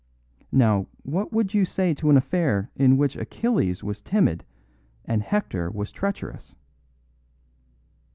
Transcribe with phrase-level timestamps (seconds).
[0.51, 4.43] Now, what would you say to an affair in which Achilles was timid
[5.05, 6.55] and Hector was treacherous?"